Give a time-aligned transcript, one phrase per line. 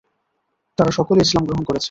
[0.77, 1.79] তারা সকলে ইসলাম গ্রহণ করেছে।